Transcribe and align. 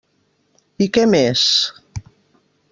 I 0.85 0.87
què 0.97 1.05
més? 1.13 1.45